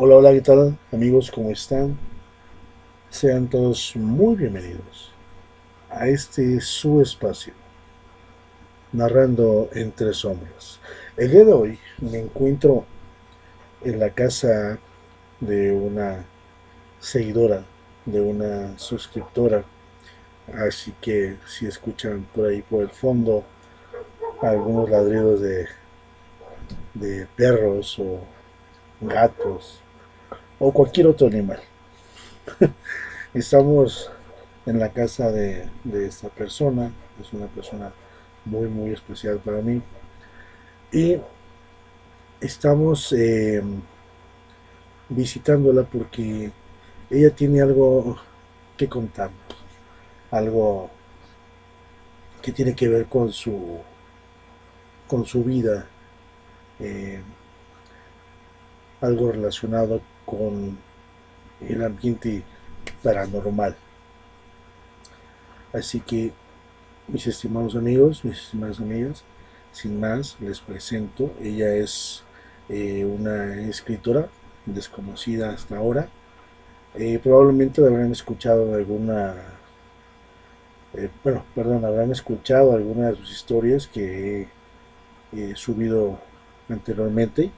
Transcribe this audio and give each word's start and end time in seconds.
Hola, 0.00 0.14
hola, 0.14 0.32
¿qué 0.32 0.42
tal 0.42 0.78
amigos? 0.92 1.28
¿Cómo 1.28 1.50
están? 1.50 1.98
Sean 3.10 3.50
todos 3.50 3.96
muy 3.96 4.36
bienvenidos 4.36 5.10
a 5.90 6.06
este 6.06 6.60
su 6.60 7.00
espacio, 7.00 7.52
narrando 8.92 9.68
entre 9.72 10.14
sombras. 10.14 10.78
El 11.16 11.32
día 11.32 11.44
de 11.44 11.52
hoy 11.52 11.78
me 11.98 12.20
encuentro 12.20 12.84
en 13.82 13.98
la 13.98 14.10
casa 14.10 14.78
de 15.40 15.72
una 15.72 16.24
seguidora, 17.00 17.64
de 18.06 18.20
una 18.20 18.78
suscriptora, 18.78 19.64
así 20.64 20.94
que 21.00 21.38
si 21.44 21.66
escuchan 21.66 22.24
por 22.32 22.46
ahí 22.46 22.62
por 22.62 22.82
el 22.82 22.90
fondo 22.90 23.42
algunos 24.42 24.88
ladridos 24.88 25.40
de, 25.40 25.66
de 26.94 27.26
perros 27.34 27.98
o 27.98 28.20
gatos 29.00 29.82
o 30.58 30.72
cualquier 30.72 31.06
otro 31.06 31.26
animal. 31.26 31.60
Estamos 33.34 34.10
en 34.66 34.78
la 34.78 34.90
casa 34.90 35.30
de, 35.30 35.68
esta 36.06 36.28
persona, 36.28 36.92
es 37.20 37.32
una 37.32 37.46
persona 37.46 37.92
muy, 38.44 38.68
muy 38.68 38.90
especial 38.90 39.38
para 39.38 39.60
mí. 39.60 39.80
Y 40.92 41.16
estamos 42.40 43.12
eh, 43.12 43.62
visitándola 45.08 45.82
porque 45.84 46.50
ella 47.10 47.30
tiene 47.30 47.60
algo 47.62 48.16
que 48.76 48.88
contarnos, 48.88 49.56
algo 50.30 50.90
que 52.42 52.52
tiene 52.52 52.74
que 52.74 52.88
ver 52.88 53.06
con 53.06 53.32
su, 53.32 53.78
con 55.06 55.24
su 55.24 55.44
vida, 55.44 55.86
eh, 56.80 57.20
algo 59.00 59.32
relacionado 59.32 60.00
con 60.28 60.76
el 61.60 61.82
ambiente 61.82 62.42
paranormal. 63.02 63.74
Así 65.72 66.00
que, 66.00 66.32
mis 67.08 67.26
estimados 67.26 67.74
amigos, 67.74 68.24
mis 68.24 68.38
estimadas 68.38 68.78
amigas, 68.78 69.24
sin 69.72 69.98
más, 69.98 70.36
les 70.40 70.60
presento. 70.60 71.32
Ella 71.40 71.74
es 71.74 72.22
eh, 72.68 73.06
una 73.06 73.54
escritora 73.68 74.28
desconocida 74.66 75.50
hasta 75.50 75.78
ahora. 75.78 76.10
Eh, 76.94 77.18
probablemente 77.22 77.80
habrán 77.80 78.12
escuchado 78.12 78.74
alguna, 78.74 79.34
eh, 80.92 81.08
bueno, 81.24 81.44
perdón, 81.54 81.86
habrán 81.86 82.12
escuchado 82.12 82.74
alguna 82.74 83.10
de 83.10 83.16
sus 83.16 83.30
historias 83.30 83.86
que 83.86 84.48
he 85.32 85.56
subido 85.56 86.18
anteriormente. 86.68 87.50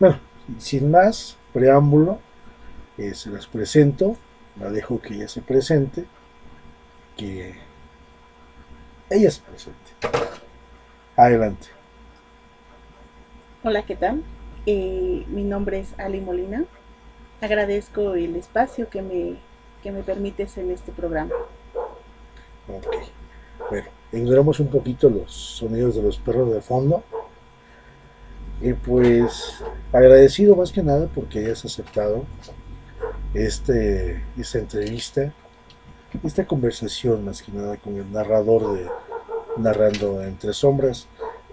Bueno, 0.00 0.20
sin 0.58 0.92
más 0.92 1.36
preámbulo, 1.52 2.20
eh, 2.98 3.14
se 3.14 3.30
las 3.30 3.48
presento, 3.48 4.16
la 4.60 4.70
dejo 4.70 5.00
que 5.00 5.14
ella 5.14 5.26
se 5.26 5.42
presente, 5.42 6.04
que 7.16 7.54
ella 9.10 9.30
se 9.30 9.42
presente. 9.42 9.90
Adelante. 11.16 11.66
Hola, 13.64 13.84
¿qué 13.84 13.96
tal? 13.96 14.22
Eh, 14.66 15.24
mi 15.26 15.42
nombre 15.42 15.80
es 15.80 15.98
Ali 15.98 16.20
Molina. 16.20 16.64
Agradezco 17.40 18.14
el 18.14 18.36
espacio 18.36 18.88
que 18.88 19.02
me, 19.02 19.36
que 19.82 19.90
me 19.90 20.04
permites 20.04 20.58
en 20.58 20.70
este 20.70 20.92
programa. 20.92 21.32
Ok. 22.68 22.86
Bueno, 23.68 23.88
ignoramos 24.12 24.60
un 24.60 24.68
poquito 24.68 25.10
los 25.10 25.32
sonidos 25.32 25.96
de 25.96 26.02
los 26.02 26.18
perros 26.18 26.52
de 26.52 26.60
fondo. 26.60 27.02
Y 28.60 28.72
pues 28.72 29.62
agradecido 29.92 30.56
más 30.56 30.72
que 30.72 30.82
nada 30.82 31.08
porque 31.14 31.38
hayas 31.38 31.64
aceptado 31.64 32.24
este, 33.34 34.24
esta 34.36 34.58
entrevista, 34.58 35.32
esta 36.24 36.46
conversación 36.46 37.24
más 37.24 37.42
que 37.42 37.52
nada 37.52 37.76
con 37.76 37.96
el 37.96 38.10
narrador 38.10 38.74
de 38.74 38.88
Narrando 39.58 40.22
entre 40.22 40.52
Sombras. 40.52 41.08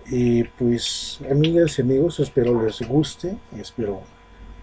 Y 0.07 0.43
pues 0.43 1.19
amigas 1.29 1.77
y 1.79 1.81
amigos, 1.81 2.19
espero 2.19 2.63
les 2.63 2.81
guste, 2.87 3.37
espero 3.57 4.01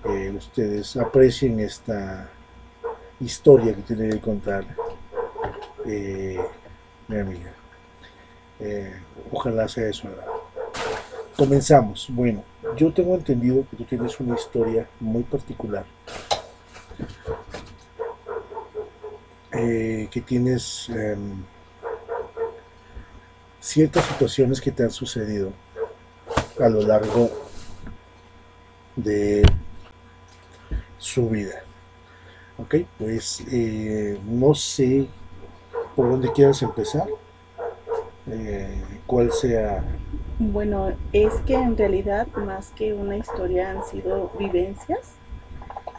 que 0.02 0.30
ustedes 0.30 0.96
aprecien 0.96 1.60
esta 1.60 2.30
historia 3.20 3.74
que 3.74 3.82
tiene 3.82 4.08
que 4.10 4.20
contar 4.20 4.64
eh, 5.86 6.40
mi 7.08 7.18
amiga. 7.18 7.52
Eh, 8.60 8.94
ojalá 9.32 9.66
sea 9.68 9.88
eso. 9.88 10.08
Comenzamos. 11.42 12.06
Bueno, 12.08 12.44
yo 12.76 12.92
tengo 12.92 13.16
entendido 13.16 13.66
que 13.68 13.76
tú 13.76 13.82
tienes 13.82 14.20
una 14.20 14.36
historia 14.36 14.88
muy 15.00 15.24
particular. 15.24 15.84
Eh, 19.50 20.08
que 20.12 20.20
tienes 20.20 20.88
em, 20.90 21.42
ciertas 23.58 24.04
situaciones 24.04 24.60
que 24.60 24.70
te 24.70 24.84
han 24.84 24.92
sucedido 24.92 25.52
a 26.60 26.68
lo 26.68 26.80
largo 26.82 27.28
de 28.94 29.42
su 30.96 31.28
vida. 31.28 31.64
Ok, 32.56 32.76
pues 33.00 33.42
eh, 33.50 34.16
no 34.24 34.54
sé 34.54 35.08
por 35.96 36.08
dónde 36.08 36.30
quieras 36.30 36.62
empezar, 36.62 37.08
eh, 38.30 38.82
cuál 39.06 39.32
sea 39.32 39.84
bueno, 40.50 40.92
es 41.12 41.34
que 41.46 41.54
en 41.54 41.76
realidad 41.76 42.26
más 42.34 42.72
que 42.72 42.94
una 42.94 43.16
historia 43.16 43.70
han 43.70 43.84
sido 43.84 44.32
vivencias, 44.38 45.12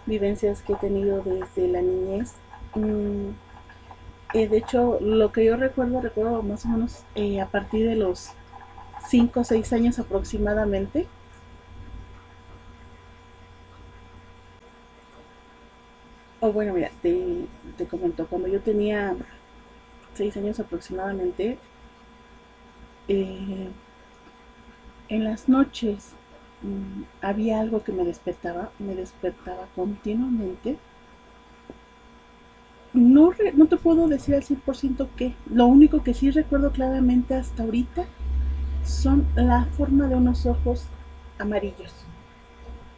vivencias 0.06 0.62
que 0.62 0.74
he 0.74 0.76
tenido 0.76 1.24
desde 1.24 1.70
la 1.70 1.82
niñez. 1.82 2.34
Mm, 2.76 3.30
eh, 4.34 4.48
de 4.50 4.58
hecho, 4.58 5.00
lo 5.00 5.32
que 5.32 5.46
yo 5.46 5.56
recuerdo, 5.56 6.02
recuerdo 6.02 6.44
más 6.44 6.66
o 6.66 6.70
menos 6.70 7.06
eh, 7.16 7.40
a 7.40 7.48
partir 7.48 7.88
de 7.88 7.96
los 7.96 8.32
5 9.08 9.40
o 9.40 9.44
6 9.46 9.72
años 9.72 9.98
aproximadamente. 10.00 11.08
O 16.42 16.52
bueno, 16.52 16.74
mira, 16.74 16.92
te, 17.02 17.46
te 17.78 17.86
comento, 17.86 18.28
cuando 18.28 18.50
yo 18.50 18.60
tenía 18.60 19.16
6 20.16 20.36
años 20.36 20.60
aproximadamente, 20.60 21.58
eh, 23.08 23.70
en 25.10 25.24
las 25.24 25.50
noches 25.50 26.14
mm, 26.62 27.04
había 27.22 27.60
algo 27.60 27.84
que 27.84 27.92
me 27.92 28.04
despertaba, 28.04 28.72
me 28.80 28.96
despertaba 28.96 29.68
continuamente. 29.76 30.78
No, 32.94 33.32
no 33.56 33.66
te 33.68 33.78
puedo 33.78 34.08
decir 34.08 34.36
al 34.36 34.44
100% 34.44 35.08
qué. 35.18 35.34
Lo 35.50 35.66
único 35.66 36.04
que 36.04 36.14
sí 36.14 36.30
recuerdo 36.32 36.72
claramente 36.72 37.34
hasta 37.34 37.64
ahorita 37.64 38.06
son 38.84 39.26
la 39.36 39.66
forma 39.78 40.08
de 40.08 40.16
unos 40.16 40.46
ojos 40.46 40.88
amarillos. 41.40 41.94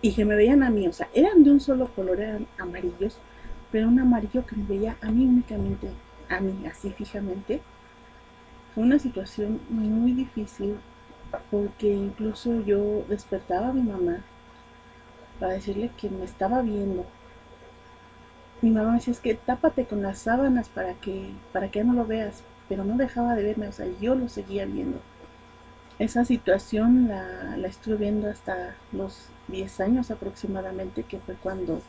Y 0.02 0.14
que 0.14 0.26
me 0.26 0.36
veían 0.36 0.64
a 0.64 0.70
mí, 0.70 0.88
o 0.88 0.94
sea, 0.94 1.10
eran 1.14 1.44
de 1.44 1.52
un 1.52 1.60
solo 1.60 1.88
color, 1.88 2.20
eran 2.20 2.48
amarillos, 2.60 3.18
pero 3.72 3.88
un 3.88 4.00
amarillo 4.00 4.46
que 4.46 4.56
me 4.56 4.66
veía 4.66 4.98
a 5.02 5.10
mí 5.10 5.26
únicamente, 5.26 5.90
a 6.30 6.40
mí, 6.40 6.66
así 6.68 6.92
fijamente. 6.92 7.62
Fue 8.76 8.84
una 8.84 9.00
situación 9.00 9.62
muy 9.70 10.12
difícil, 10.12 10.76
porque 11.50 11.94
incluso 11.94 12.62
yo 12.66 13.06
despertaba 13.08 13.70
a 13.70 13.74
mi 13.74 13.82
mamá 13.82 14.18
para 15.40 15.54
decirle 15.54 15.92
que 15.98 16.10
me 16.10 16.26
estaba 16.26 16.62
viendo. 16.62 17.06
Mi 18.62 18.72
mamá 18.72 18.90
me 18.90 18.98
decía, 18.98 19.14
es 19.14 19.22
que 19.22 19.34
tápate 19.34 19.86
con 19.86 20.02
las 20.02 20.20
sábanas 20.20 20.68
para 20.68 20.94
que, 20.96 21.32
para 21.54 21.72
que 21.72 21.86
no 21.86 21.94
lo 21.94 22.06
veas, 22.06 22.44
pero 22.68 22.84
no 22.84 22.98
dejaba 22.98 23.36
de 23.36 23.44
verme, 23.44 23.70
o 23.70 23.72
sea, 23.72 23.88
yo 24.02 24.14
lo 24.14 24.28
seguía 24.28 24.66
viendo. 24.66 25.00
Esa 25.98 26.26
situación 26.26 27.08
la, 27.08 27.56
la 27.56 27.68
estuve 27.70 27.96
viendo 27.96 28.30
hasta 28.30 28.76
los 28.92 29.30
10 29.48 29.80
años 29.80 30.12
aproximadamente, 30.12 31.04
que 31.04 31.20
fue 31.20 31.36
cuando, 31.36 31.82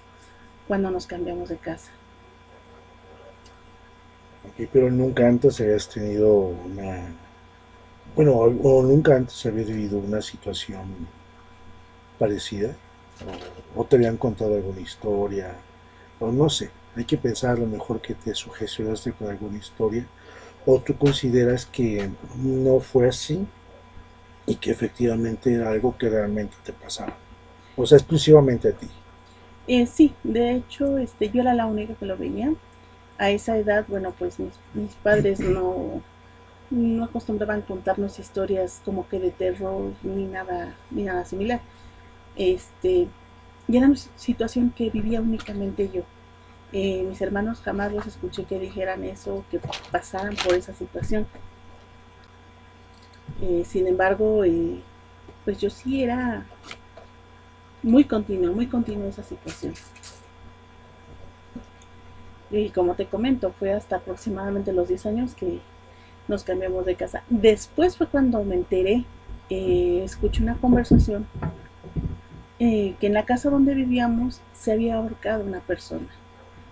cuando 0.69 0.93
nos 0.93 1.09
cambiamos 1.09 1.49
de 1.49 1.57
casa. 1.57 1.91
Pero 4.73 4.91
nunca 4.91 5.27
antes 5.27 5.61
habías 5.61 5.89
tenido 5.89 6.33
una 6.33 7.15
bueno, 8.17 8.33
o, 8.33 8.83
nunca 8.83 9.15
antes 9.15 9.45
había 9.45 9.63
vivido 9.63 9.99
una 9.99 10.23
situación 10.23 11.07
parecida, 12.19 12.75
o, 13.77 13.85
te 13.85 13.97
habían 13.97 14.17
contado 14.17 14.55
alguna 14.55 14.81
historia, 14.81 15.55
o 16.19 16.33
no 16.33 16.49
sé, 16.49 16.71
hay 16.97 17.05
que 17.05 17.19
pensar 17.19 17.57
a 17.57 17.61
lo 17.61 17.67
mejor 17.67 18.01
que 18.01 18.15
te 18.15 18.35
sugestionaste 18.35 19.13
con 19.13 19.29
alguna 19.29 19.59
historia, 19.59 20.07
o 20.65 20.81
tú 20.81 20.97
consideras 20.97 21.67
que 21.67 22.09
no 22.37 22.81
fue 22.81 23.07
así 23.07 23.47
y 24.47 24.55
que 24.55 24.71
efectivamente 24.71 25.53
era 25.53 25.69
algo 25.69 25.97
que 25.99 26.09
realmente 26.09 26.57
te 26.65 26.73
pasaba, 26.73 27.15
o 27.77 27.87
sea, 27.87 27.99
exclusivamente 27.99 28.69
a 28.69 28.73
ti. 28.73 28.89
Eh, 29.69 29.87
sí, 29.87 30.15
de 30.25 30.53
hecho, 30.53 30.97
este, 30.97 31.29
yo 31.29 31.43
era 31.43 31.53
la 31.53 31.67
única 31.67 31.93
que 31.95 32.07
lo 32.07 32.17
veía. 32.17 32.55
A 33.19 33.31
esa 33.31 33.57
edad, 33.57 33.87
bueno, 33.89 34.15
pues 34.19 34.37
mis 34.39 34.95
padres 35.03 35.41
no, 35.41 36.03
no 36.71 37.05
acostumbraban 37.05 37.63
contarnos 37.63 38.19
historias 38.19 38.83
como 38.85 39.09
que 39.09 39.19
de 39.19 39.31
terror 39.31 39.93
ni 40.03 40.25
nada, 40.25 40.77
ni 40.91 41.05
nada 41.05 41.25
similar. 41.25 41.61
Este, 42.37 43.09
y 43.69 43.77
era 43.77 43.87
una 43.87 43.97
situación 43.97 44.71
que 44.71 44.91
vivía 44.91 45.21
únicamente 45.21 45.91
yo. 45.93 46.03
Eh, 46.73 47.05
mis 47.09 47.21
hermanos 47.21 47.61
jamás 47.61 47.93
los 47.93 48.07
escuché 48.07 48.45
que 48.45 48.59
dijeran 48.59 49.05
eso, 49.05 49.45
que 49.51 49.61
pasaran 49.91 50.35
por 50.37 50.55
esa 50.55 50.75
situación. 50.75 51.27
Eh, 53.41 53.65
sin 53.67 53.87
embargo, 53.87 54.45
eh, 54.45 54.81
pues 55.45 55.59
yo 55.59 55.71
sí 55.71 56.03
era 56.03 56.47
muy 57.83 58.05
continua, 58.05 58.51
muy 58.53 58.67
continua 58.67 59.09
esa 59.09 59.23
situación. 59.23 59.75
Y 62.51 62.71
como 62.71 62.95
te 62.95 63.07
comento, 63.07 63.53
fue 63.53 63.73
hasta 63.73 63.97
aproximadamente 63.97 64.73
los 64.73 64.89
10 64.89 65.07
años 65.07 65.35
que 65.35 65.61
nos 66.29 66.45
cambiamos 66.45 66.87
de 66.87 66.95
casa. 66.95 67.23
Después 67.29 67.97
fue 67.97 68.07
cuando 68.07 68.43
me 68.45 68.55
enteré, 68.55 69.05
escuché 69.49 70.43
una 70.43 70.57
conversación 70.57 71.27
que 72.59 72.97
en 73.01 73.15
la 73.15 73.25
casa 73.25 73.51
donde 73.51 73.75
vivíamos 73.75 74.41
se 74.53 74.73
había 74.73 74.97
ahorcado 74.97 75.45
una 75.45 75.61
persona 75.61 76.09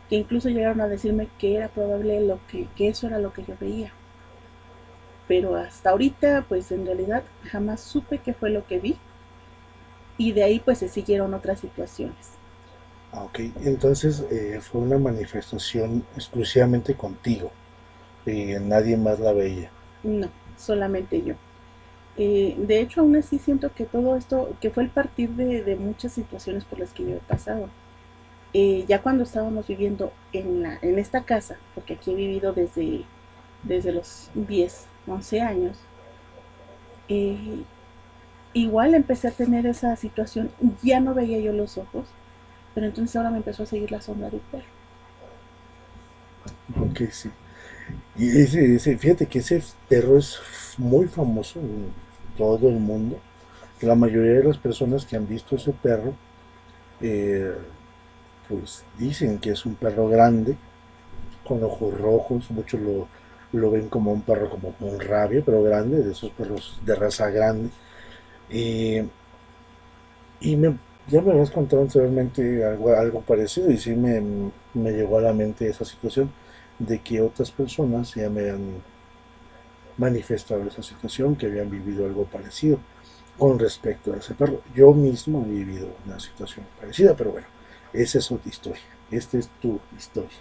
que 0.08 0.16
incluso 0.16 0.48
llegaron 0.48 0.80
a 0.80 0.88
decirme 0.88 1.28
que 1.38 1.56
era 1.56 1.68
probable 1.68 2.20
lo 2.20 2.38
que, 2.48 2.66
que 2.76 2.88
eso 2.88 3.06
era 3.06 3.18
lo 3.18 3.32
que 3.32 3.44
yo 3.44 3.54
veía. 3.60 3.92
Pero 5.26 5.56
hasta 5.56 5.90
ahorita, 5.90 6.44
pues 6.48 6.70
en 6.72 6.84
realidad 6.84 7.22
jamás 7.44 7.80
supe 7.80 8.18
qué 8.18 8.34
fue 8.34 8.50
lo 8.50 8.66
que 8.66 8.78
vi. 8.78 8.96
Y 10.18 10.32
de 10.32 10.44
ahí 10.44 10.60
pues 10.60 10.78
se 10.78 10.88
siguieron 10.88 11.32
otras 11.34 11.60
situaciones. 11.60 12.32
Ok, 13.16 13.40
entonces 13.64 14.24
eh, 14.30 14.60
fue 14.60 14.80
una 14.82 14.98
manifestación 14.98 16.04
exclusivamente 16.16 16.94
contigo. 16.96 17.50
y 18.26 18.54
nadie 18.60 18.96
más 18.96 19.20
la 19.20 19.32
veía. 19.32 19.70
No, 20.02 20.28
solamente 20.56 21.22
yo. 21.22 21.34
Eh, 22.16 22.54
de 22.58 22.80
hecho, 22.80 23.00
aún 23.02 23.16
así 23.16 23.38
siento 23.38 23.72
que 23.74 23.86
todo 23.86 24.16
esto, 24.16 24.56
que 24.60 24.70
fue 24.70 24.84
el 24.84 24.90
partir 24.90 25.30
de, 25.30 25.62
de 25.64 25.76
muchas 25.76 26.12
situaciones 26.12 26.64
por 26.64 26.78
las 26.78 26.92
que 26.92 27.04
yo 27.04 27.16
he 27.16 27.20
pasado 27.20 27.68
eh, 28.54 28.84
ya 28.88 29.02
cuando 29.02 29.24
estábamos 29.24 29.66
viviendo 29.66 30.12
en, 30.32 30.62
la, 30.62 30.78
en 30.80 30.98
esta 30.98 31.24
casa, 31.24 31.56
porque 31.74 31.94
aquí 31.94 32.12
he 32.12 32.14
vivido 32.14 32.52
desde, 32.52 33.04
desde 33.64 33.92
los 33.92 34.30
10, 34.34 34.86
11 35.08 35.40
años, 35.42 35.78
eh, 37.08 37.64
igual 38.52 38.94
empecé 38.94 39.28
a 39.28 39.32
tener 39.32 39.66
esa 39.66 39.96
situación, 39.96 40.50
ya 40.82 41.00
no 41.00 41.14
veía 41.14 41.38
yo 41.40 41.52
los 41.52 41.78
ojos, 41.78 42.06
pero 42.74 42.86
entonces 42.86 43.14
ahora 43.16 43.30
me 43.30 43.38
empezó 43.38 43.62
a 43.62 43.66
seguir 43.66 43.90
la 43.90 44.00
sombra 44.00 44.30
del 44.30 44.40
perro. 44.40 44.64
Ok, 46.80 47.10
sí. 47.10 47.30
Y 48.16 48.40
ese, 48.40 48.96
fíjate 48.98 49.26
que 49.26 49.40
ese 49.40 49.62
perro 49.88 50.18
es 50.18 50.40
muy 50.78 51.06
famoso 51.06 51.60
en 51.60 51.92
todo 52.36 52.68
el 52.68 52.76
mundo. 52.76 53.18
La 53.80 53.94
mayoría 53.94 54.32
de 54.32 54.44
las 54.44 54.58
personas 54.58 55.04
que 55.04 55.16
han 55.16 55.28
visto 55.28 55.56
ese 55.56 55.72
perro 55.72 56.14
eh, 57.00 57.54
pues 58.48 58.84
dicen 58.98 59.38
que 59.38 59.50
es 59.50 59.66
un 59.66 59.74
perro 59.74 60.08
grande, 60.08 60.56
con 61.46 61.62
ojos 61.62 61.98
rojos, 61.98 62.50
muchos 62.50 62.80
lo, 63.52 63.70
ven 63.70 63.88
como 63.88 64.12
un 64.12 64.22
perro 64.22 64.50
como 64.50 64.72
con 64.72 64.98
rabia, 65.00 65.42
pero 65.44 65.62
grande, 65.62 66.02
de 66.02 66.12
esos 66.12 66.30
perros 66.30 66.80
de 66.84 66.94
raza 66.94 67.30
grande. 67.30 67.70
y 70.40 70.56
me, 70.56 70.76
ya 71.08 71.20
me 71.20 71.32
habías 71.32 71.50
contado 71.50 71.82
anteriormente 71.82 72.64
algo, 72.64 72.94
algo 72.94 73.20
parecido 73.20 73.70
y 73.70 73.78
sí 73.78 73.90
me, 73.90 74.22
me, 74.72 74.92
llegó 74.92 75.18
a 75.18 75.22
la 75.22 75.32
mente 75.32 75.68
esa 75.68 75.84
situación 75.84 76.30
de 76.78 77.00
que 77.00 77.20
otras 77.20 77.50
personas 77.50 78.14
ya 78.14 78.30
me 78.30 78.50
han 78.50 78.82
manifestado 79.96 80.62
esa 80.64 80.82
situación, 80.82 81.36
que 81.36 81.46
habían 81.46 81.70
vivido 81.70 82.04
algo 82.06 82.24
parecido 82.24 82.78
con 83.38 83.58
respecto 83.58 84.12
a 84.12 84.16
ese 84.16 84.34
perro. 84.34 84.62
Yo 84.74 84.92
mismo 84.92 85.44
he 85.44 85.50
vivido 85.50 85.88
una 86.06 86.18
situación 86.18 86.66
parecida, 86.80 87.14
pero 87.16 87.32
bueno, 87.32 87.46
esa 87.92 88.18
es 88.18 88.30
otra 88.32 88.48
historia. 88.48 88.82
Esta 89.10 89.38
es 89.38 89.48
tu 89.60 89.78
historia. 89.96 90.38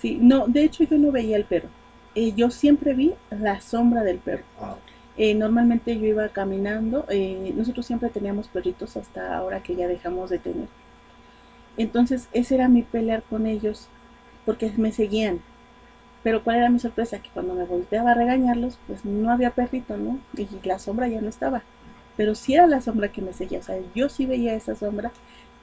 Sí, 0.00 0.18
no, 0.20 0.46
de 0.46 0.64
hecho 0.64 0.84
yo 0.84 0.98
no 0.98 1.10
veía 1.10 1.36
el 1.36 1.44
perro. 1.44 1.68
Eh, 2.14 2.32
yo 2.34 2.50
siempre 2.50 2.94
vi 2.94 3.14
la 3.30 3.60
sombra 3.60 4.02
del 4.02 4.18
perro. 4.18 4.44
Ah, 4.60 4.76
eh, 5.16 5.34
normalmente 5.34 5.98
yo 5.98 6.06
iba 6.06 6.28
caminando. 6.28 7.06
Eh, 7.08 7.52
nosotros 7.56 7.86
siempre 7.86 8.10
teníamos 8.10 8.48
perritos 8.48 8.96
hasta 8.96 9.36
ahora 9.36 9.62
que 9.62 9.74
ya 9.76 9.88
dejamos 9.88 10.30
de 10.30 10.38
tener. 10.38 10.68
Entonces, 11.76 12.28
ese 12.32 12.54
era 12.56 12.68
mi 12.68 12.82
pelear 12.82 13.22
con 13.22 13.46
ellos 13.46 13.88
porque 14.44 14.72
me 14.76 14.92
seguían. 14.92 15.40
Pero 16.22 16.42
cuál 16.42 16.56
era 16.56 16.70
mi 16.70 16.78
sorpresa? 16.80 17.20
Que 17.20 17.30
cuando 17.30 17.54
me 17.54 17.64
volteaba 17.64 18.12
a 18.12 18.14
regañarlos, 18.14 18.78
pues 18.86 19.04
no 19.04 19.30
había 19.30 19.52
perrito, 19.52 19.96
¿no? 19.96 20.18
Y 20.36 20.48
la 20.66 20.78
sombra 20.78 21.08
ya 21.08 21.20
no 21.20 21.28
estaba. 21.28 21.62
Pero 22.16 22.34
sí 22.34 22.54
era 22.54 22.66
la 22.66 22.80
sombra 22.80 23.12
que 23.12 23.22
me 23.22 23.32
seguía. 23.32 23.60
O 23.60 23.62
sea, 23.62 23.78
yo 23.94 24.08
sí 24.08 24.26
veía 24.26 24.54
esa 24.54 24.74
sombra 24.74 25.12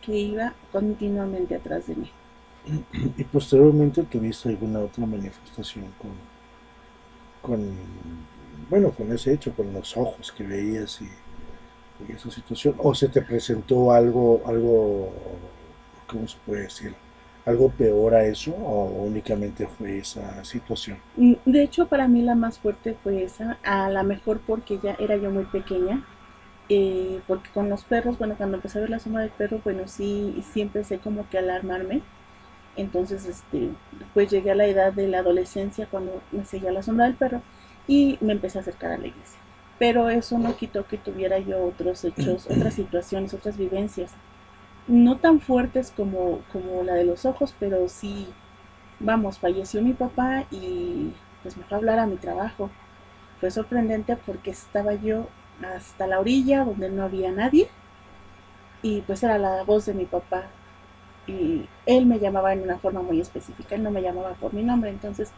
que 0.01 0.17
iba 0.17 0.53
continuamente 0.71 1.55
atrás 1.55 1.87
de 1.87 1.95
mí. 1.95 2.11
¿Y 3.17 3.23
posteriormente 3.25 4.03
tuviste 4.03 4.49
alguna 4.49 4.79
otra 4.79 5.05
manifestación 5.05 5.85
con, 5.99 6.11
con 7.41 7.75
bueno, 8.69 8.91
con 8.91 9.11
ese 9.11 9.33
hecho, 9.33 9.53
con 9.53 9.71
los 9.73 9.95
ojos 9.97 10.31
que 10.31 10.43
veías 10.43 11.01
y, 11.01 11.09
esa 12.11 12.29
situación? 12.29 12.75
¿O 12.79 12.93
se 12.93 13.07
te 13.07 13.21
presentó 13.21 13.93
algo, 13.93 14.41
algo, 14.45 15.13
¿cómo 16.05 16.27
se 16.27 16.37
puede 16.45 16.63
decir? 16.63 16.93
¿Algo 17.45 17.69
peor 17.69 18.15
a 18.15 18.25
eso 18.25 18.51
o 18.51 19.03
únicamente 19.03 19.67
fue 19.67 19.99
esa 19.99 20.43
situación? 20.43 20.97
Mm, 21.15 21.33
de 21.45 21.63
hecho, 21.63 21.87
para 21.87 22.07
mí 22.07 22.21
la 22.21 22.35
más 22.35 22.59
fuerte 22.59 22.97
fue 23.01 23.23
esa, 23.23 23.57
a 23.63 23.89
lo 23.89 24.03
mejor 24.03 24.41
porque 24.45 24.79
ya 24.83 24.95
era 24.99 25.15
yo 25.15 25.31
muy 25.31 25.45
pequeña 25.45 26.03
eh, 26.69 27.21
porque 27.27 27.49
con 27.53 27.69
los 27.69 27.83
perros, 27.83 28.17
bueno, 28.17 28.35
cuando 28.37 28.57
empecé 28.57 28.77
a 28.77 28.81
ver 28.81 28.89
la 28.89 28.99
sombra 28.99 29.21
del 29.21 29.31
perro, 29.31 29.61
bueno, 29.63 29.87
sí, 29.87 30.43
sí 30.53 30.61
empecé 30.61 30.99
como 30.99 31.29
que 31.29 31.37
alarmarme. 31.37 32.01
Entonces, 32.75 33.25
este, 33.25 33.69
pues 34.13 34.31
llegué 34.31 34.51
a 34.51 34.55
la 34.55 34.65
edad 34.65 34.93
de 34.93 35.07
la 35.07 35.19
adolescencia 35.19 35.87
cuando 35.89 36.21
me 36.31 36.45
seguía 36.45 36.71
la 36.71 36.83
sombra 36.83 37.05
del 37.05 37.15
perro 37.15 37.41
y 37.87 38.17
me 38.21 38.33
empecé 38.33 38.57
a 38.57 38.61
acercar 38.61 38.91
a 38.91 38.97
la 38.97 39.07
iglesia. 39.07 39.39
Pero 39.79 40.09
eso 40.09 40.37
no 40.37 40.55
quitó 40.55 40.87
que 40.87 40.97
tuviera 40.97 41.39
yo 41.39 41.63
otros 41.63 42.03
hechos, 42.05 42.47
otras 42.49 42.73
situaciones, 42.75 43.33
otras 43.33 43.57
vivencias. 43.57 44.11
No 44.87 45.17
tan 45.17 45.39
fuertes 45.39 45.93
como, 45.95 46.41
como 46.51 46.83
la 46.83 46.93
de 46.93 47.05
los 47.05 47.25
ojos, 47.25 47.55
pero 47.59 47.87
sí, 47.87 48.27
vamos, 48.99 49.39
falleció 49.39 49.81
mi 49.81 49.93
papá 49.93 50.45
y 50.51 51.13
pues 51.41 51.57
me 51.57 51.63
fue 51.63 51.75
a 51.75 51.79
hablar 51.79 51.99
a 51.99 52.07
mi 52.07 52.17
trabajo. 52.17 52.69
Fue 53.39 53.51
sorprendente 53.51 54.15
porque 54.17 54.51
estaba 54.51 54.93
yo 54.93 55.27
hasta 55.63 56.07
la 56.07 56.19
orilla 56.19 56.65
donde 56.65 56.89
no 56.89 57.03
había 57.03 57.31
nadie 57.31 57.69
y 58.81 59.01
pues 59.01 59.23
era 59.23 59.37
la 59.37 59.63
voz 59.63 59.85
de 59.85 59.93
mi 59.93 60.05
papá 60.05 60.43
y 61.25 61.67
él 61.85 62.05
me 62.05 62.19
llamaba 62.19 62.53
en 62.53 62.61
una 62.61 62.77
forma 62.77 63.01
muy 63.01 63.21
específica, 63.21 63.75
él 63.75 63.83
no 63.83 63.91
me 63.91 64.01
llamaba 64.01 64.33
por 64.33 64.53
mi 64.53 64.63
nombre, 64.63 64.89
entonces 64.89 65.31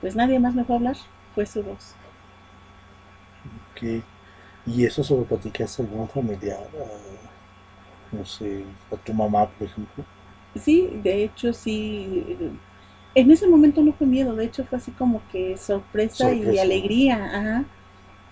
pues 0.00 0.14
nadie 0.14 0.38
más 0.38 0.54
me 0.54 0.64
fue 0.64 0.74
a 0.74 0.78
hablar, 0.78 0.96
fue 1.34 1.46
su 1.46 1.62
voz. 1.62 1.94
Ok, 3.72 4.02
¿y 4.66 4.84
eso 4.84 5.02
se 5.04 5.16
lo 5.16 5.24
platicaste 5.24 5.82
a 5.82 5.86
algún 5.86 6.08
familiar? 6.08 6.68
no 8.12 8.24
sé, 8.24 8.64
a 8.92 8.96
tu 8.96 9.12
mamá, 9.12 9.48
por 9.50 9.66
ejemplo. 9.66 10.04
Sí, 10.54 10.88
de 11.02 11.24
hecho 11.24 11.52
sí. 11.52 12.36
En 13.14 13.30
ese 13.30 13.46
momento 13.46 13.82
no 13.82 13.92
fue 13.92 14.06
miedo, 14.06 14.34
de 14.34 14.44
hecho 14.44 14.64
fue 14.64 14.78
así 14.78 14.90
como 14.92 15.20
que 15.30 15.56
sorpresa, 15.56 16.32
y 16.32 16.58
alegría. 16.58 17.24
Ajá. 17.24 17.64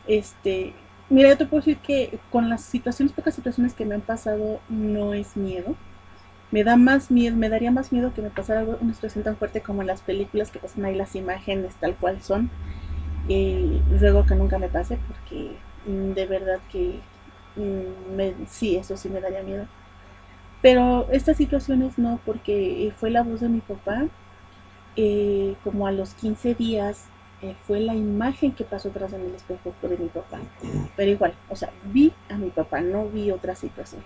Este, 0.07 0.73
mira, 1.09 1.31
yo 1.31 1.39
te 1.39 1.47
puedo 1.47 1.61
decir 1.61 1.79
que 1.79 2.19
con 2.31 2.49
las 2.49 2.63
situaciones, 2.63 3.13
pocas 3.13 3.35
situaciones 3.35 3.75
que 3.75 3.85
me 3.85 3.95
han 3.95 4.01
pasado, 4.01 4.61
no 4.69 5.15
es 5.15 5.37
miedo. 5.37 5.77
Me 6.51 6.65
da 6.65 6.77
más 6.77 7.11
miedo, 7.11 7.37
me 7.37 7.49
daría 7.49 7.71
más 7.71 7.93
miedo 7.93 8.13
que 8.13 8.23
me 8.23 8.31
pasara 8.31 8.65
una 8.81 8.93
situación 8.93 9.25
tan 9.25 9.37
fuerte 9.37 9.63
como 9.63 9.81
en 9.81 9.87
las 9.87 10.03
películas 10.03 10.51
que 10.51 10.59
pasan 10.59 10.85
ahí 10.85 10.95
las 10.95 11.15
imágenes 11.17 11.75
tal 11.77 11.97
cual 11.97 12.23
son. 12.23 12.51
Y 13.29 13.81
luego 14.01 14.27
que 14.27 14.35
nunca 14.35 14.59
me 14.59 14.69
pase 14.69 14.99
porque 15.07 15.57
mm, 15.87 16.13
de 16.13 16.27
verdad 16.27 16.59
que 16.71 17.01
mm, 17.57 18.45
sí, 18.49 18.77
eso 18.77 18.97
sí 18.97 19.09
me 19.09 19.21
daría 19.21 19.43
miedo. 19.43 19.67
Pero 20.61 21.09
estas 21.11 21.37
situaciones 21.37 21.99
no, 21.99 22.21
porque 22.25 22.93
fue 22.97 23.11
la 23.11 23.23
voz 23.23 23.41
de 23.41 23.49
mi 23.49 23.61
papá. 23.61 24.07
Eh, 24.95 25.57
como 25.65 25.87
a 25.87 25.93
los 25.93 26.13
15 26.15 26.55
días 26.55 27.07
eh, 27.43 27.57
fue 27.67 27.81
la 27.81 27.95
imagen 27.95 28.53
que 28.53 28.63
pasó 28.63 28.91
atrás 28.91 29.13
en 29.15 29.23
el 29.23 29.35
espejo 29.35 29.75
de 29.83 29.99
mi 29.99 30.09
papá. 30.09 30.39
Pero 30.97 31.11
igual, 31.11 31.35
o 31.49 31.57
sea, 31.57 31.73
vi 31.85 32.13
a 32.29 32.37
mi 32.37 32.51
papá, 32.51 32.81
no 32.81 33.09
vi 33.09 33.33
otra 33.33 33.57
situación. 33.57 34.03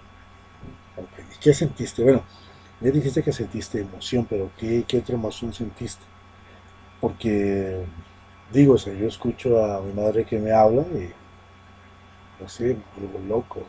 ¿Y 0.97 1.39
qué 1.41 1.53
sentiste? 1.53 2.03
Bueno, 2.03 2.23
ya 2.81 2.91
dijiste 2.91 3.23
que 3.23 3.33
sentiste 3.33 3.81
emoción, 3.81 4.27
pero 4.29 4.51
¿qué, 4.57 4.85
¿qué, 4.89 4.99
otra 4.99 5.17
emoción 5.17 5.53
sentiste? 5.53 6.03
Porque, 6.99 7.85
digo, 8.51 8.75
o 8.75 8.79
sea, 8.79 8.95
yo 8.95 9.07
escucho 9.09 9.65
a 9.65 9.81
mi 9.83 9.93
madre 9.93 10.25
que 10.27 10.39
me 10.39 10.53
habla 10.53 10.83
y, 10.83 11.15
no 12.39 12.49
sé, 12.49 12.83
me 12.97 13.27
loco, 13.29 13.67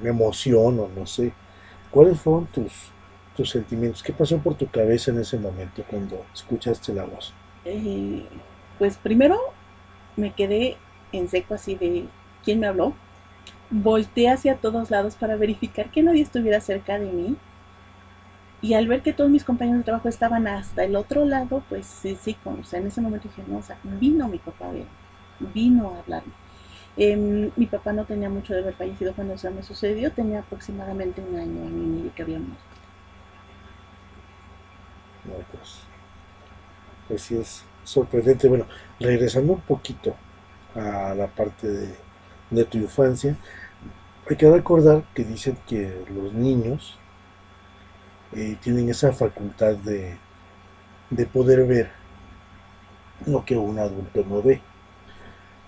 me 0.00 0.10
emociono, 0.10 0.88
no 0.88 1.06
sé. 1.06 1.32
¿Cuáles 1.90 2.20
fueron 2.20 2.46
tus, 2.48 2.94
tus 3.34 3.50
sentimientos? 3.50 4.02
¿Qué 4.02 4.12
pasó 4.12 4.42
por 4.42 4.56
tu 4.56 4.70
cabeza 4.70 5.10
en 5.10 5.20
ese 5.20 5.38
momento 5.38 5.84
cuando 5.88 6.26
escuchaste 6.34 6.92
la 6.94 7.04
voz? 7.04 7.34
pues 8.78 8.98
primero 8.98 9.38
me 10.16 10.34
quedé 10.34 10.78
en 11.12 11.28
seco 11.28 11.54
así 11.54 11.76
de 11.76 12.08
quién 12.44 12.60
me 12.60 12.66
habló. 12.66 12.94
volteé 13.70 14.30
hacia 14.30 14.60
todos 14.60 14.90
lados 14.90 15.16
para 15.16 15.36
verificar 15.36 15.90
que 15.90 16.02
nadie 16.02 16.22
estuviera 16.22 16.60
cerca 16.60 16.98
de 16.98 17.12
mí. 17.12 17.38
Y 18.64 18.72
al 18.72 18.88
ver 18.88 19.02
que 19.02 19.12
todos 19.12 19.28
mis 19.28 19.44
compañeros 19.44 19.80
de 19.80 19.84
trabajo 19.84 20.08
estaban 20.08 20.46
hasta 20.46 20.84
el 20.84 20.96
otro 20.96 21.26
lado, 21.26 21.62
pues 21.68 21.84
sí, 21.86 22.16
sí, 22.18 22.34
o 22.46 22.64
sea, 22.64 22.80
en 22.80 22.86
ese 22.86 23.02
momento 23.02 23.28
dije, 23.28 23.44
no, 23.46 23.58
o 23.58 23.62
sea, 23.62 23.76
vino 23.84 24.26
mi 24.26 24.38
papá, 24.38 24.70
vino 25.38 25.90
a 25.94 25.98
hablarme. 25.98 26.32
Em, 26.96 27.50
mi 27.56 27.66
papá 27.66 27.92
no 27.92 28.06
tenía 28.06 28.30
mucho 28.30 28.54
de 28.54 28.60
haber 28.60 28.74
fallecido 28.74 29.12
cuando 29.14 29.34
eso 29.34 29.50
me 29.50 29.62
sucedió, 29.62 30.12
tenía 30.12 30.40
aproximadamente 30.40 31.20
un 31.20 31.36
año 31.36 31.62
en 31.62 32.04
mi 32.04 32.10
que 32.10 32.22
había 32.22 32.38
muerto. 32.38 32.64
No, 35.24 35.34
pues, 35.52 35.80
pues 37.08 37.22
sí 37.22 37.36
es 37.36 37.64
sorprendente. 37.84 38.48
Bueno, 38.48 38.66
regresando 39.00 39.52
un 39.54 39.60
poquito 39.60 40.14
a 40.74 41.14
la 41.14 41.26
parte 41.28 41.68
de, 41.68 41.94
de 42.50 42.64
tu 42.64 42.78
infancia, 42.78 43.36
hay 44.28 44.36
que 44.36 44.50
recordar 44.50 45.04
que 45.14 45.24
dicen 45.24 45.58
que 45.66 46.04
los 46.14 46.32
niños 46.32 46.98
eh, 48.34 48.56
tienen 48.60 48.88
esa 48.90 49.12
facultad 49.12 49.76
de, 49.76 50.16
de, 51.10 51.26
poder 51.26 51.66
ver 51.66 51.90
lo 53.26 53.44
que 53.44 53.56
un 53.56 53.78
adulto 53.78 54.24
no 54.28 54.42
ve. 54.42 54.60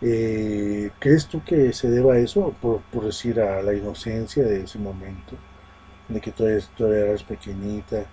Eh, 0.02 0.90
¿Crees 0.98 1.26
tú 1.26 1.42
que 1.44 1.72
se 1.72 1.90
deba 1.90 2.14
a 2.14 2.18
eso, 2.18 2.54
por, 2.60 2.82
por, 2.82 3.04
decir 3.04 3.40
a 3.40 3.62
la 3.62 3.74
inocencia 3.74 4.44
de 4.44 4.64
ese 4.64 4.78
momento, 4.78 5.36
de 6.08 6.20
que 6.20 6.32
todavía, 6.32 6.60
eras 7.04 7.22
pequeñita, 7.22 8.04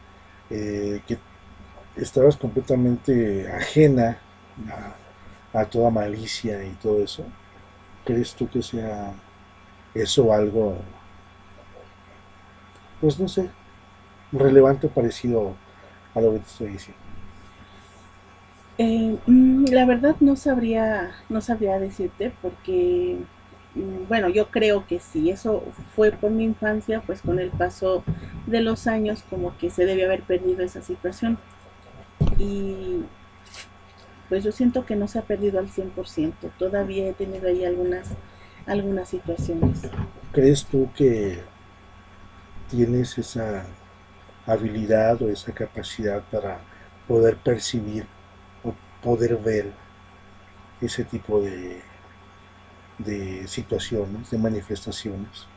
eh, 0.50 1.02
que 1.08 1.18
estabas 1.96 2.38
completamente 2.38 3.52
ajena 3.52 4.20
a, 5.54 5.60
a 5.60 5.66
toda 5.66 5.90
malicia 5.90 6.64
y 6.64 6.72
todo 6.74 7.04
eso? 7.04 7.26
¿Crees 8.06 8.34
tú 8.36 8.50
que 8.50 8.62
sea 8.62 9.14
eso 9.94 10.34
algo, 10.34 10.78
pues 13.00 13.20
no 13.20 13.28
sé, 13.28 13.50
relevante 14.34 14.88
o 14.88 14.90
parecido 14.90 15.56
a 16.14 16.22
lo 16.22 16.34
que 16.34 16.40
te 16.40 16.46
estoy 16.46 16.68
diciendo? 16.70 17.04
Eh, 18.78 19.18
mm, 19.28 19.66
la 19.66 19.86
verdad 19.86 20.16
no 20.20 20.36
sabría, 20.36 21.12
no 21.30 21.42
sabría 21.42 21.78
decirte 21.80 22.34
porque, 22.42 23.18
mm, 23.76 24.08
bueno, 24.08 24.30
yo 24.30 24.50
creo 24.50 24.88
que 24.88 25.00
si 25.00 25.30
eso 25.30 25.64
fue 25.96 26.12
por 26.12 26.32
mi 26.32 26.44
infancia, 26.44 27.02
pues 27.06 27.22
con 27.22 27.40
el 27.40 27.52
paso 27.52 28.04
de 28.48 28.62
los 28.62 28.88
años 28.88 29.24
como 29.30 29.56
que 29.58 29.70
se 29.70 29.86
debe 29.86 30.06
haber 30.06 30.24
perdido 30.24 30.64
esa 30.64 30.82
situación. 30.82 31.38
Y 32.38 33.04
pues 34.30 34.44
yo 34.44 34.52
siento 34.52 34.86
que 34.86 34.96
no 34.96 35.08
se 35.08 35.20
ha 35.20 35.24
perdido 35.24 35.60
al 35.60 35.70
100%. 35.70 36.50
Todavía 36.58 37.08
he 37.08 37.14
tenido 37.14 37.48
ahí 37.48 37.66
algunas, 37.66 38.10
algunas 38.66 39.10
situaciones. 39.10 39.82
¿Crees 40.32 40.66
tú 40.66 40.90
que 40.96 41.44
tienes 42.72 43.16
esa 43.20 43.68
habilidad 44.46 45.22
o 45.22 45.30
esa 45.30 45.54
capacidad 45.54 46.24
para 46.32 46.62
poder 47.08 47.38
percibir 47.38 48.08
o 48.64 48.74
poder 49.02 49.38
ver 49.38 49.74
ese 50.82 51.04
tipo 51.06 51.42
de, 51.42 51.82
de 52.98 53.48
situaciones, 53.48 54.32
de 54.32 54.38
manifestaciones? 54.38 55.48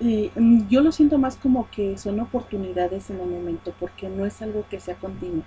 Eh, 0.00 0.30
yo 0.68 0.82
lo 0.82 0.92
siento 0.92 1.18
más 1.18 1.36
como 1.36 1.70
que 1.70 1.96
son 1.96 2.20
oportunidades 2.20 3.10
en 3.10 3.20
el 3.20 3.28
momento, 3.28 3.74
porque 3.80 4.08
no 4.08 4.26
es 4.26 4.42
algo 4.42 4.66
que 4.68 4.80
sea 4.80 4.96
continuo. 4.96 5.44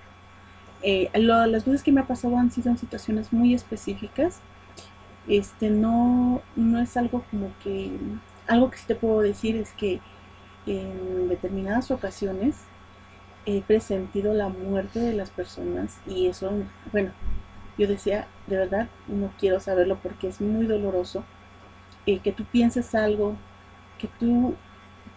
Eh, 0.82 1.10
las 1.14 1.66
veces 1.66 1.84
que 1.84 1.92
me 1.92 2.02
ha 2.02 2.08
pasado 2.08 2.38
han 2.38 2.52
sido 2.52 2.70
en 2.72 2.78
situaciones 2.78 3.34
muy 3.34 3.54
específicas. 3.54 4.42
Este 5.28 5.70
no, 5.70 6.42
no 6.56 6.80
es 6.80 6.98
algo 6.98 7.24
como 7.32 7.52
que 7.64 7.92
algo 8.48 8.72
que 8.72 8.78
sí 8.78 8.86
te 8.88 8.96
puedo 8.96 9.20
decir 9.22 9.56
es 9.58 9.74
que 9.74 10.02
en 10.66 11.30
determinadas 11.30 11.92
ocasiones 11.92 12.58
he 13.46 13.62
presentido 13.62 14.34
la 14.34 14.50
muerte 14.50 15.00
de 15.00 15.14
las 15.14 15.32
personas 15.32 16.00
y 16.08 16.28
eso, 16.28 16.52
bueno, 16.92 17.12
yo 17.78 17.88
decía, 17.88 18.28
de 18.48 18.58
verdad 18.58 18.90
no 19.08 19.32
quiero 19.40 19.60
saberlo 19.60 19.98
porque 20.02 20.28
es 20.28 20.42
muy 20.42 20.68
doloroso 20.68 21.24
eh, 22.06 22.20
que 22.20 22.32
tú 22.32 22.46
pienses 22.46 22.96
algo, 22.96 23.36
que 23.98 24.10
tú 24.20 24.56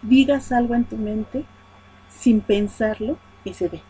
digas 0.01 0.51
algo 0.51 0.75
en 0.75 0.85
tu 0.85 0.97
mente 0.97 1.45
sin 2.09 2.41
pensarlo 2.41 3.17
y 3.43 3.53
se 3.53 3.69
ve. 3.69 3.81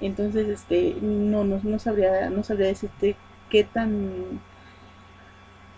Entonces, 0.00 0.48
este, 0.48 0.96
no, 1.00 1.44
no, 1.44 1.60
no 1.62 1.78
sabría, 1.78 2.30
no 2.30 2.42
sabría 2.42 2.68
decirte 2.68 3.16
qué 3.50 3.64
tan, 3.64 4.40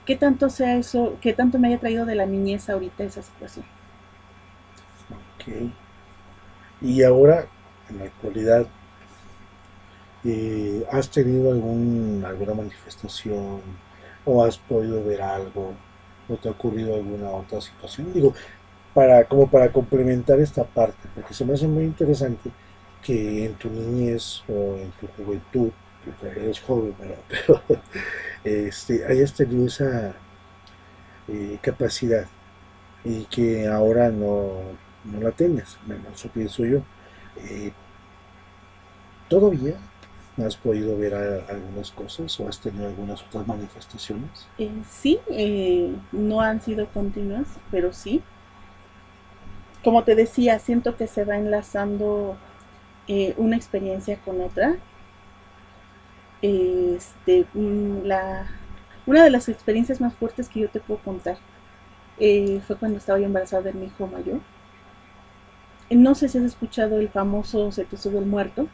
qué 0.06 0.16
tanto 0.16 0.48
sea 0.50 0.76
eso, 0.76 1.16
qué 1.20 1.32
tanto 1.32 1.58
me 1.58 1.68
haya 1.68 1.80
traído 1.80 2.06
de 2.06 2.14
la 2.14 2.26
niñez 2.26 2.68
ahorita 2.70 3.04
esa 3.04 3.22
situación. 3.22 3.64
Y 6.80 7.02
ahora, 7.02 7.46
en 7.88 7.98
la 7.98 8.04
actualidad, 8.04 8.66
eh, 10.24 10.84
¿has 10.90 11.10
tenido 11.10 11.52
algún, 11.52 12.22
alguna 12.26 12.54
manifestación 12.54 13.60
o 14.24 14.44
has 14.44 14.58
podido 14.58 15.04
ver 15.04 15.20
algo 15.22 15.74
o 16.28 16.36
te 16.36 16.48
ha 16.48 16.52
ocurrido 16.52 16.94
alguna 16.94 17.30
otra 17.30 17.60
situación? 17.60 18.12
Digo, 18.12 18.34
para, 18.94 19.24
como 19.24 19.50
para 19.50 19.72
complementar 19.72 20.38
esta 20.40 20.64
parte, 20.64 21.08
porque 21.14 21.34
se 21.34 21.44
me 21.44 21.54
hace 21.54 21.66
muy 21.66 21.84
interesante 21.84 22.50
que 23.02 23.46
en 23.46 23.54
tu 23.54 23.68
niñez 23.70 24.44
o 24.48 24.76
en 24.76 24.90
tu 24.92 25.06
juventud, 25.08 25.70
que 26.20 26.28
eres 26.28 26.60
joven, 26.60 26.94
pero, 27.28 27.62
este, 28.44 29.04
hayas 29.06 29.34
tenido 29.34 29.66
esa 29.66 30.14
eh, 31.28 31.58
capacidad 31.62 32.26
y 33.04 33.24
que 33.24 33.66
ahora 33.66 34.10
no, 34.10 34.60
no 35.04 35.20
la 35.20 35.32
tengas, 35.32 35.78
eso 36.14 36.28
pienso 36.28 36.64
yo. 36.64 36.82
Eh, 37.36 37.72
¿Todavía 39.28 39.76
has 40.44 40.56
podido 40.56 40.96
ver 40.96 41.14
algunas 41.14 41.90
cosas 41.90 42.38
o 42.40 42.48
has 42.48 42.58
tenido 42.60 42.86
algunas 42.86 43.22
otras 43.22 43.46
manifestaciones? 43.46 44.46
Eh, 44.58 44.70
sí, 44.88 45.18
no 46.12 46.40
han 46.40 46.60
sido 46.60 46.88
continuas, 46.88 47.48
pero 47.70 47.92
sí. 47.92 48.22
Como 49.84 50.04
te 50.04 50.14
decía, 50.14 50.58
siento 50.58 50.96
que 50.96 51.06
se 51.06 51.24
va 51.24 51.36
enlazando 51.36 52.36
eh, 53.08 53.34
una 53.36 53.56
experiencia 53.56 54.18
con 54.24 54.40
otra. 54.40 54.76
Este, 56.40 57.46
mm, 57.54 58.04
la, 58.04 58.46
una 59.06 59.24
de 59.24 59.30
las 59.30 59.48
experiencias 59.48 60.00
más 60.00 60.14
fuertes 60.14 60.48
que 60.48 60.60
yo 60.60 60.68
te 60.68 60.80
puedo 60.80 61.00
contar 61.00 61.38
eh, 62.18 62.60
fue 62.66 62.76
cuando 62.76 62.98
estaba 62.98 63.18
yo 63.18 63.26
embarazada 63.26 63.62
de 63.62 63.72
mi 63.72 63.86
hijo 63.86 64.06
mayor. 64.06 64.40
No 65.90 66.14
sé 66.14 66.28
si 66.28 66.38
has 66.38 66.44
escuchado 66.44 66.98
el 66.98 67.08
famoso 67.08 67.70
Se 67.72 67.84
te 67.84 67.96
sube 67.96 68.18
el 68.18 68.26
muerto. 68.26 68.68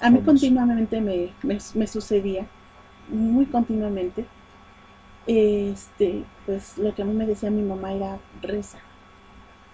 A 0.00 0.10
mí 0.10 0.20
continuamente 0.20 1.00
me, 1.00 1.30
me, 1.42 1.86
sucedía, 1.86 2.46
muy 3.08 3.46
continuamente. 3.46 4.26
Este, 5.26 6.24
pues 6.44 6.76
lo 6.76 6.94
que 6.94 7.02
a 7.02 7.04
mí 7.04 7.14
me 7.14 7.26
decía 7.26 7.50
mi 7.50 7.62
mamá 7.62 7.94
era 7.94 8.18
reza, 8.42 8.78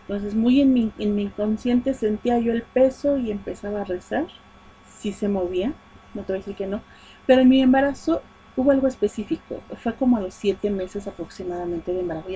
entonces, 0.03 0.35
muy 0.35 0.61
en 0.61 0.73
mi, 0.73 0.93
en 0.99 1.15
mi 1.15 1.23
inconsciente 1.23 1.95
sentía 1.95 2.39
yo 2.39 2.53
el 2.53 2.63
peso 2.63 3.17
y 3.17 3.31
empezaba 3.31 3.83
a 3.83 3.85
rezar. 3.85 4.27
si 4.99 5.13
se 5.13 5.29
movía, 5.29 5.73
no 6.15 6.23
te 6.23 6.33
voy 6.33 6.37
a 6.37 6.41
decir 6.41 6.57
que 6.57 6.67
no. 6.67 6.83
Pero 7.27 7.43
en 7.43 7.49
mi 7.49 7.63
embarazo 7.63 8.23
hubo 8.57 8.73
algo 8.73 8.89
específico. 8.89 9.61
Fue 9.83 9.95
como 9.95 10.17
a 10.17 10.21
los 10.21 10.35
siete 10.35 10.71
meses 10.71 11.07
aproximadamente 11.07 11.93
de 11.93 12.01
embarazo. 12.01 12.29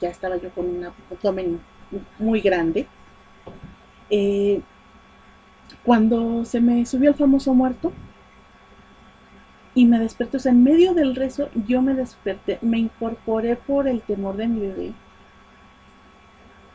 Ya, 0.00 0.08
estaba 0.08 0.36
yo 0.36 0.50
con 0.50 0.66
un 0.66 0.84
abdomen 1.10 1.60
muy 2.18 2.40
grande. 2.40 2.86
Eh, 4.10 4.62
cuando 5.84 6.44
se 6.44 6.60
me 6.60 6.84
subió 6.86 7.10
el 7.10 7.16
famoso 7.16 7.54
muerto 7.54 7.92
y 9.74 9.86
me 9.86 9.98
desperté, 9.98 10.38
o 10.38 10.40
sea, 10.40 10.52
en 10.52 10.62
medio 10.62 10.94
del 10.94 11.14
rezo, 11.14 11.50
yo 11.66 11.82
me 11.82 11.94
desperté, 11.94 12.58
me 12.62 12.78
incorporé 12.78 13.56
por 13.56 13.86
el 13.86 14.02
temor 14.02 14.36
de 14.36 14.48
mi 14.48 14.60
bebé 14.60 14.92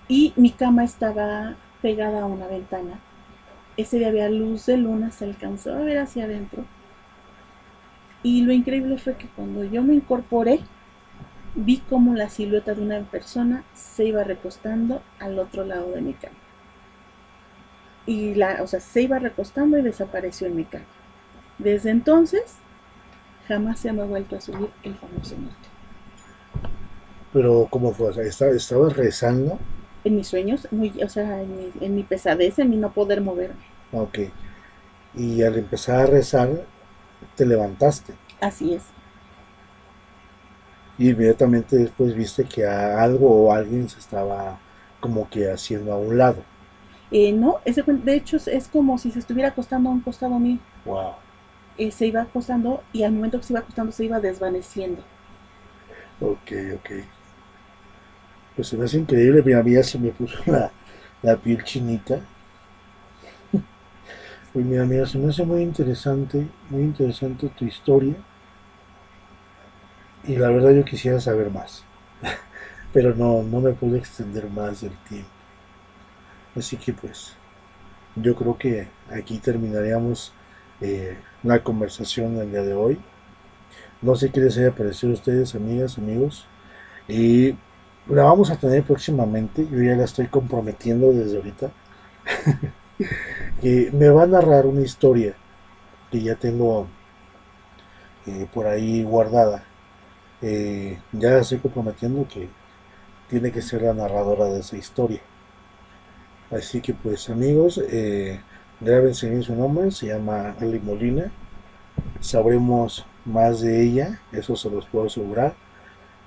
y 0.08 0.34
mi 0.36 0.52
cama 0.52 0.84
estaba 0.84 1.56
pegada 1.82 2.22
a 2.22 2.26
una 2.26 2.48
ventana. 2.48 3.00
Ese 3.78 3.98
día 3.98 4.10
había 4.10 4.30
luz 4.30 4.66
de 4.68 4.78
luna, 4.78 5.12
se 5.12 5.26
alcanzó 5.26 5.74
a 5.74 5.80
ver 5.80 5.98
hacia 5.98 6.26
adentro. 6.26 6.66
Y 8.22 8.44
lo 8.44 8.54
increíble 8.54 8.98
fue 8.98 9.18
que 9.18 9.28
cuando 9.28 9.64
yo 9.64 9.84
me 9.84 9.96
incorporé, 9.96 10.60
vi 11.56 11.80
como 11.80 12.14
la 12.16 12.30
silueta 12.30 12.74
de 12.74 12.82
una 12.82 13.00
persona 13.02 13.64
se 13.74 14.06
iba 14.06 14.24
recostando 14.24 15.02
al 15.20 15.40
otro 15.40 15.66
lado 15.66 15.92
de 15.92 16.02
mi 16.02 16.14
cama. 16.14 16.43
Y 18.06 18.36
la, 18.36 18.62
o 18.64 18.68
sea, 18.68 18.80
se 18.80 19.02
iba 19.04 19.20
recostando 19.20 19.78
y 19.78 19.82
desapareció 19.82 20.48
en 20.48 20.56
mi 20.56 20.66
cama. 20.66 20.86
Desde 21.58 21.92
entonces, 21.92 22.64
jamás 23.48 23.80
se 23.80 23.94
me 23.94 24.02
ha 24.04 24.06
vuelto 24.06 24.36
a 24.38 24.42
subir 24.42 24.74
el 24.84 24.96
famoso 24.98 25.38
muerto. 25.38 25.70
Pero, 27.32 27.68
¿cómo 27.70 27.94
fue? 27.94 28.10
O 28.10 28.14
sea, 28.14 28.24
¿estaba 28.24 28.90
rezando? 28.90 29.60
en 30.06 30.16
mis 30.16 30.28
sueños, 30.28 30.68
muy, 30.72 31.02
o 31.04 31.10
sea, 31.10 31.42
en 31.42 31.56
mi, 31.58 31.74
en 31.80 31.96
mi 31.96 32.04
pesadez, 32.04 32.60
en 32.60 32.70
mi 32.70 32.78
no 32.78 32.94
poder 32.94 33.22
moverme. 33.22 33.66
Ok. 33.92 34.20
Y 35.14 35.44
al 35.44 35.58
empezar 35.58 36.02
a 36.02 36.06
rezar, 36.08 36.68
te 37.36 37.46
levantaste. 37.46 38.20
Así 38.40 38.74
es. 38.74 38.94
y 40.98 41.10
inmediatamente 41.10 41.76
después 41.78 42.16
viste 42.16 42.46
que 42.48 42.66
algo 42.66 43.46
o 43.48 43.54
alguien 43.54 43.90
se 43.90 44.00
estaba 44.00 44.62
como 45.00 45.30
que 45.30 45.50
haciendo 45.52 45.94
a 45.94 45.98
un 45.98 46.18
lado. 46.18 46.46
Eh, 47.14 47.32
no, 47.32 47.62
ese, 47.66 47.84
de 47.84 48.16
hecho 48.16 48.38
es 48.38 48.68
como 48.68 48.98
si 48.98 49.10
se 49.12 49.20
estuviera 49.20 49.50
acostando 49.52 49.90
a 49.90 49.94
un 49.94 50.02
costado 50.02 50.38
mío. 50.40 50.60
Wow. 50.86 51.16
Eh, 51.78 51.92
se 51.92 52.08
iba 52.08 52.24
acostando 52.24 52.84
y 52.94 53.04
al 53.04 53.12
momento 53.12 53.38
que 53.40 53.46
se 53.46 53.54
iba 53.54 53.60
acostando 53.60 53.92
se 53.92 54.06
iba 54.06 54.20
desvaneciendo. 54.20 55.04
Ok, 56.22 56.52
ok. 56.76 56.90
Pues 58.56 58.68
se 58.68 58.78
me 58.78 58.86
hace 58.86 58.98
increíble, 58.98 59.44
mi 59.44 59.54
amiga 59.54 59.84
se 59.84 60.00
me 60.00 60.10
puso 60.12 60.40
la, 60.48 60.72
la 61.22 61.38
piel 61.38 61.64
chinita. 61.64 62.22
Pues 64.54 64.66
mira, 64.66 64.86
mira, 64.86 65.06
se 65.06 65.18
me 65.18 65.30
hace 65.30 65.44
muy 65.46 65.62
interesante, 65.64 66.48
muy 66.70 66.84
interesante 66.84 67.50
tu 67.50 67.66
historia. 67.66 68.16
Y 70.24 70.36
la 70.38 70.50
verdad 70.50 70.72
yo 70.72 70.84
quisiera 70.86 71.20
saber 71.20 71.52
más. 71.52 71.84
Pero 72.94 73.16
no, 73.16 73.44
no 73.44 73.62
me 73.62 73.74
puedo 73.74 73.96
extender 73.96 74.50
más 74.50 74.82
del 74.82 74.98
tiempo. 75.10 75.30
Así 76.56 76.78
que 76.78 76.94
pues, 76.94 77.36
yo 78.16 78.36
creo 78.36 78.58
que 78.58 78.88
aquí 79.10 79.40
terminaríamos 79.40 80.34
eh, 80.82 81.18
la 81.44 81.64
conversación 81.64 82.36
del 82.38 82.52
día 82.52 82.62
de 82.62 82.74
hoy. 82.74 83.00
No 84.02 84.16
sé 84.16 84.32
qué 84.32 84.42
les 84.42 84.58
haya 84.58 84.76
parecido 84.76 85.12
a 85.12 85.16
ustedes, 85.16 85.56
amigas, 85.56 85.98
amigos. 85.98 86.46
Y 87.08 87.56
la 88.08 88.24
vamos 88.24 88.52
a 88.52 88.58
tener 88.58 88.84
próximamente. 88.84 89.68
Yo 89.70 89.82
ya 89.82 89.96
la 89.96 90.04
estoy 90.04 90.28
comprometiendo 90.28 91.12
desde 91.12 91.38
ahorita. 91.38 91.72
que 93.62 93.90
me 93.94 94.10
va 94.10 94.24
a 94.24 94.28
narrar 94.28 94.66
una 94.66 94.82
historia 94.82 95.36
que 96.12 96.22
ya 96.22 96.36
tengo 96.36 96.88
eh, 98.26 98.48
por 98.54 98.68
ahí 98.68 99.04
guardada. 99.04 99.64
Eh, 100.42 101.00
ya 101.14 101.38
estoy 101.38 101.60
comprometiendo 101.60 102.28
que 102.28 102.50
tiene 103.30 103.52
que 103.52 103.62
ser 103.62 103.84
la 103.84 103.94
narradora 103.94 104.46
de 104.46 104.60
esa 104.60 104.78
historia. 104.78 105.22
Así 106.56 106.82
que 106.82 106.94
pues 106.94 107.30
amigos, 107.30 107.82
eh, 107.90 108.40
grábense 108.80 109.42
su 109.42 109.56
nombre, 109.56 109.92
se 109.92 110.08
llama 110.08 110.56
Ali 110.60 110.80
Molina. 110.80 111.32
Sabremos 112.20 113.06
más 113.26 113.62
de 113.62 113.84
ella, 113.84 114.22
eso 114.32 114.56
se 114.56 114.70
los 114.70 114.86
puedo 114.86 115.08
asegurar. 115.08 115.56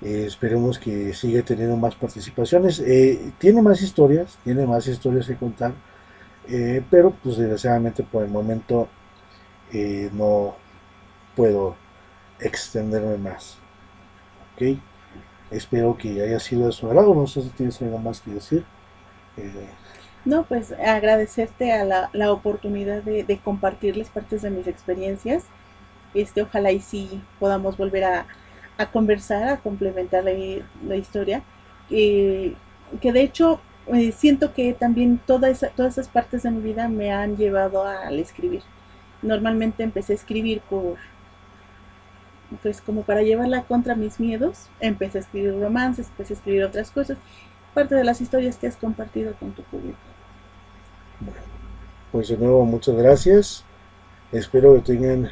Eh, 0.01 0.25
esperemos 0.27 0.77
que 0.79 1.13
siga 1.13 1.41
teniendo 1.43 1.77
más 1.77 1.95
participaciones. 1.95 2.83
tiene 3.39 3.61
más 3.61 3.81
historias, 3.81 4.37
tiene 4.43 4.65
más 4.67 4.87
historias 4.87 5.27
que 5.27 5.35
contar 5.35 5.73
eh, 6.49 6.81
pero 6.89 7.11
pues 7.11 7.37
desgraciadamente 7.37 8.03
por 8.03 8.23
el 8.23 8.29
momento 8.29 8.87
eh, 9.73 10.09
no 10.13 10.55
puedo 11.35 11.75
extenderme 12.39 13.17
más. 13.17 13.57
Ok, 14.53 14.79
espero 15.51 15.97
que 15.97 16.21
haya 16.21 16.39
sido 16.39 16.67
de 16.67 16.71
su 16.71 16.87
agrado. 16.87 17.13
No 17.13 17.27
sé 17.27 17.41
si 17.41 17.49
tienes 17.49 17.81
algo 17.81 17.97
más 17.99 18.21
que 18.21 18.31
decir. 18.31 18.65
No, 20.27 20.43
pues 20.43 20.73
agradecerte 20.73 21.71
a 21.71 21.85
la, 21.85 22.09
la 22.11 22.33
oportunidad 22.33 23.01
de, 23.01 23.39
compartirles 23.41 24.09
partes 24.09 24.41
de 24.41 24.49
mis 24.49 24.67
experiencias. 24.67 25.45
Este, 26.13 26.41
ojalá 26.41 26.73
y 26.73 26.81
sí 26.81 27.21
podamos 27.39 27.77
volver 27.77 28.03
a, 28.03 28.25
conversar, 28.91 29.47
a 29.47 29.57
complementar 29.61 30.25
la, 30.25 30.95
historia. 30.97 31.43
que 31.87 32.53
de 33.01 33.21
hecho 33.21 33.61
eh, 33.93 34.11
siento 34.11 34.53
que 34.53 34.73
también 34.73 35.17
todas 35.25 35.63
esas 35.63 36.09
partes 36.09 36.43
de 36.43 36.51
mi 36.51 36.61
vida 36.61 36.89
me 36.89 37.13
han 37.13 37.37
llevado 37.37 37.85
al 37.85 38.19
escribir. 38.19 38.63
Normalmente 39.21 39.83
empecé 39.83 40.11
a 40.11 40.17
escribir 40.17 40.59
por, 40.69 40.97
pues 42.61 42.81
como 42.81 43.03
para 43.03 43.21
llevarla 43.21 43.63
contra 43.63 43.95
mis 43.95 44.19
miedos, 44.19 44.67
empecé 44.81 45.19
a 45.19 45.21
escribir 45.21 45.57
romances, 45.57 46.09
empecé 46.09 46.33
a 46.33 46.37
escribir 46.37 46.65
otras 46.65 46.91
cosas, 46.91 47.17
parte 47.73 47.95
de 47.95 48.03
las 48.03 48.19
historias 48.19 48.57
que 48.57 48.67
has 48.67 48.75
compartido 48.75 49.33
con 49.35 49.53
tu 49.53 49.63
público. 49.63 50.16
Bueno, 51.19 51.41
pues 52.11 52.29
de 52.29 52.37
nuevo 52.37 52.65
muchas 52.65 52.95
gracias. 52.95 53.65
Espero 54.31 54.75
que 54.75 54.81
tengan 54.81 55.29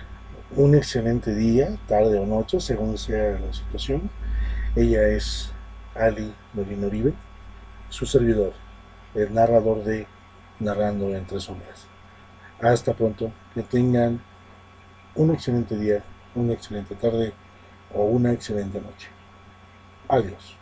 un 0.56 0.76
excelente 0.76 1.36
día, 1.36 1.78
tarde 1.88 2.18
o 2.18 2.26
noche, 2.26 2.60
según 2.60 2.98
sea 2.98 3.40
la 3.40 3.54
situación. 3.54 4.10
Ella 4.76 5.08
es 5.08 5.52
Ali 5.96 6.34
Molina 6.54 6.88
Uribe 6.88 7.14
su 7.90 8.06
servidor, 8.06 8.54
el 9.14 9.34
narrador 9.34 9.84
de 9.84 10.08
Narrando 10.60 11.16
entre 11.16 11.40
Sombras. 11.40 11.88
Hasta 12.62 12.94
pronto, 12.94 13.32
que 13.54 13.64
tengan 13.64 14.22
un 15.16 15.32
excelente 15.32 15.78
día, 15.78 16.04
una 16.34 16.54
excelente 16.54 16.96
tarde 16.96 17.34
o 17.94 18.04
una 18.04 18.32
excelente 18.34 18.82
noche. 18.82 19.10
Adiós. 20.08 20.58